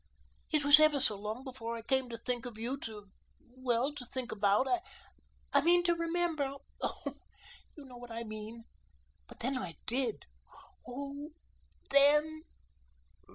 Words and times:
It 0.51 0.65
was 0.65 0.79
ever 0.79 0.99
so 0.99 1.15
long 1.15 1.43
before 1.43 1.75
I 1.77 1.83
came 1.83 2.09
to 2.09 2.17
think 2.17 2.47
of 2.47 2.57
you 2.57 2.75
to, 2.85 3.11
well, 3.55 3.93
to 3.93 4.03
think 4.03 4.31
about 4.31 4.67
I 5.53 5.61
mean 5.61 5.83
to 5.83 5.93
remember 5.93 6.55
oh, 6.81 7.13
you 7.75 7.85
know 7.85 7.97
what 7.97 8.09
I 8.09 8.23
mean. 8.23 8.63
But 9.27 9.43
when 9.43 9.59
I 9.59 9.75
did, 9.85 10.25
oh, 10.87 11.29
THEN!" 11.91 12.45